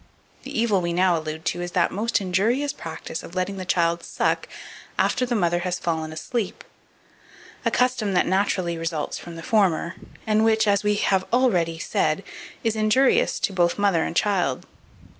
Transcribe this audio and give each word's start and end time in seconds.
The 0.41 0.59
evil 0.59 0.81
we 0.81 0.93
now 0.93 1.15
allude 1.15 1.45
to 1.45 1.61
is 1.61 1.73
that 1.73 1.91
most 1.91 2.19
injurious 2.21 2.73
practice 2.73 3.21
of 3.21 3.35
letting 3.35 3.57
the 3.57 3.65
child 3.65 4.01
suck 4.01 4.47
after 4.97 5.27
the 5.27 5.35
mother 5.35 5.59
has 5.59 5.77
fallen 5.77 6.11
asleep, 6.11 6.63
a 7.65 7.69
custom 7.69 8.13
that 8.13 8.25
naturally 8.25 8.79
results 8.79 9.19
from 9.19 9.35
the 9.35 9.43
former, 9.43 9.93
and 10.25 10.43
which, 10.43 10.67
as 10.67 10.83
we 10.83 10.95
hare 10.95 11.21
already 11.31 11.77
said, 11.77 12.23
is 12.63 12.75
injurious 12.75 13.39
to 13.41 13.53
both 13.53 13.77
mother 13.77 14.03
and 14.03 14.15
child. 14.15 14.65